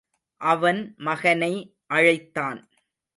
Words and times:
அவன் 0.41 0.95
மகனை 0.97 1.53
அழைத்தான். 1.87 2.59